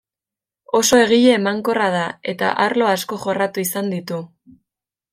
[0.79, 2.01] Oso egile emankorra da,
[2.35, 4.23] eta arlo asko jorratu izan ditu.